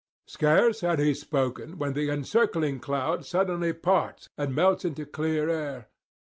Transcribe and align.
Scarce 0.25 0.81
had 0.81 0.97
he 0.97 1.13
spoken 1.13 1.77
when 1.77 1.93
the 1.93 2.09
encircling 2.09 2.79
cloud 2.79 3.23
suddenly 3.23 3.71
parts 3.71 4.29
and 4.35 4.55
melts 4.55 4.83
into 4.83 5.05
clear 5.05 5.47
air. 5.47 5.89